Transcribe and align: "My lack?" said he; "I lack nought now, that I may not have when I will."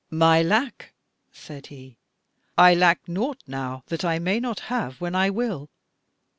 "My 0.09 0.41
lack?" 0.41 0.93
said 1.31 1.67
he; 1.67 1.95
"I 2.57 2.73
lack 2.73 3.07
nought 3.07 3.43
now, 3.45 3.83
that 3.85 4.03
I 4.03 4.17
may 4.17 4.39
not 4.39 4.61
have 4.61 4.99
when 4.99 5.13
I 5.13 5.29
will." 5.29 5.69